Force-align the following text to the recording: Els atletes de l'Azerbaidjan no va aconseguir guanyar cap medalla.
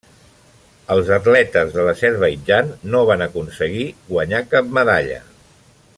Els 0.93 1.11
atletes 1.17 1.69
de 1.75 1.85
l'Azerbaidjan 1.89 2.73
no 2.95 3.03
va 3.11 3.19
aconseguir 3.27 3.87
guanyar 4.15 4.45
cap 4.55 4.77
medalla. 4.79 5.25